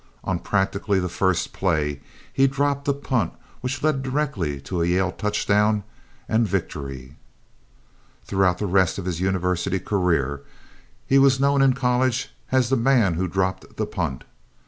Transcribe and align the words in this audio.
On 0.23 0.39
practically 0.39 0.99
the 0.99 1.07
first 1.07 1.53
play 1.53 2.01
he 2.33 2.47
dropped 2.47 2.87
a 2.87 2.93
punt 2.93 3.33
which 3.59 3.83
led 3.83 4.01
directly 4.01 4.59
to 4.61 4.81
a 4.81 4.85
Yale 4.87 5.11
touchdown 5.11 5.83
and 6.27 6.47
victory. 6.47 7.17
Throughout 8.25 8.57
the 8.57 8.65
rest 8.65 8.97
of 8.97 9.05
his 9.05 9.21
university 9.21 9.77
career 9.79 10.41
he 11.05 11.19
was 11.19 11.39
known 11.39 11.61
in 11.61 11.73
college 11.73 12.33
as 12.51 12.69
"the 12.71 12.77
man 12.77 13.13
who 13.13 13.27
dropped 13.27 13.77
the 13.77 13.85
punt." 13.85 14.23